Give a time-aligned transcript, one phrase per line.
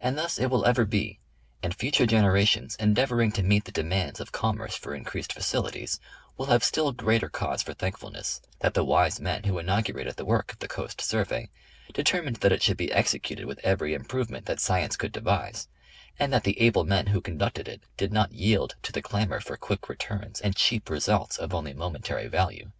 [0.00, 1.20] And thus it will ever be;
[1.62, 6.00] and future generations endeavoring to meet the demands of com merce for increased facilities,
[6.36, 10.52] will have still greater cause for thankfulness, that the wise men who inaugurated the work
[10.52, 11.50] of the Coast Survey,
[11.92, 15.68] determined that it should be executed with every improvement that science could devise;
[16.18, 19.56] and that the able men who conducted it, did not yield to the clamor for
[19.56, 22.72] quick returns and cheap i^esults, of only momentary value.